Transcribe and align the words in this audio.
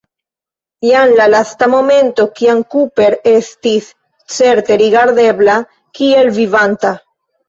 Jen 0.91 1.11
la 1.17 1.25
lasta 1.33 1.65
momento, 1.73 2.23
kiam 2.39 2.63
Cooper 2.75 3.15
estis 3.31 3.89
certe 4.39 4.79
rigardebla 4.83 5.59
kiel 5.99 6.33
vivanta. 6.39 6.93